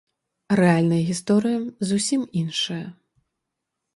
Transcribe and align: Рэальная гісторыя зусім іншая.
Рэальная 0.59 1.01
гісторыя 1.09 1.59
зусім 1.91 2.21
іншая. 2.41 2.83